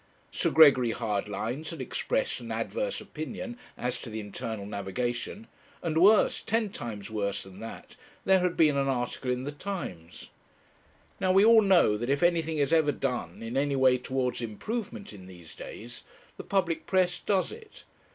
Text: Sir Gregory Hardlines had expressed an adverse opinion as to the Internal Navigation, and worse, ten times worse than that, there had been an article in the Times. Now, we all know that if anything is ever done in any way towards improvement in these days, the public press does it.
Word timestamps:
Sir 0.31 0.49
Gregory 0.49 0.93
Hardlines 0.93 1.69
had 1.69 1.79
expressed 1.79 2.39
an 2.39 2.51
adverse 2.51 2.99
opinion 3.01 3.55
as 3.77 4.01
to 4.01 4.09
the 4.09 4.19
Internal 4.19 4.65
Navigation, 4.65 5.45
and 5.83 5.95
worse, 6.01 6.41
ten 6.41 6.69
times 6.71 7.11
worse 7.11 7.43
than 7.43 7.59
that, 7.59 7.97
there 8.25 8.39
had 8.39 8.57
been 8.57 8.75
an 8.77 8.87
article 8.87 9.29
in 9.29 9.43
the 9.43 9.51
Times. 9.51 10.29
Now, 11.19 11.31
we 11.31 11.45
all 11.45 11.61
know 11.61 11.97
that 11.97 12.09
if 12.09 12.23
anything 12.23 12.57
is 12.57 12.73
ever 12.73 12.91
done 12.91 13.43
in 13.43 13.55
any 13.55 13.75
way 13.75 13.99
towards 13.99 14.41
improvement 14.41 15.13
in 15.13 15.27
these 15.27 15.53
days, 15.53 16.01
the 16.35 16.43
public 16.43 16.87
press 16.87 17.19
does 17.19 17.51
it. 17.51 17.83